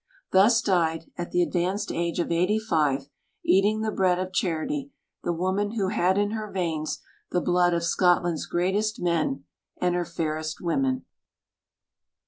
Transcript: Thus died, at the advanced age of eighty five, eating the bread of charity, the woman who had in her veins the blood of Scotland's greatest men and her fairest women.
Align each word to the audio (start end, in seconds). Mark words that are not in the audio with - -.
Thus 0.31 0.63
died, 0.63 1.11
at 1.15 1.29
the 1.29 1.43
advanced 1.43 1.91
age 1.91 2.17
of 2.17 2.31
eighty 2.31 2.57
five, 2.57 3.07
eating 3.45 3.81
the 3.81 3.91
bread 3.91 4.17
of 4.17 4.33
charity, 4.33 4.89
the 5.23 5.31
woman 5.31 5.73
who 5.75 5.89
had 5.89 6.17
in 6.17 6.31
her 6.31 6.51
veins 6.51 7.03
the 7.29 7.39
blood 7.39 7.75
of 7.75 7.83
Scotland's 7.83 8.47
greatest 8.47 8.99
men 8.99 9.43
and 9.79 9.93
her 9.93 10.03
fairest 10.05 10.59
women. 10.59 11.05